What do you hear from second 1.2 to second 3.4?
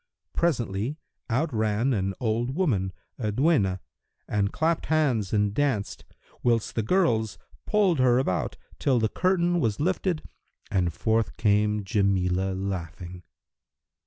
out ran an old woman, a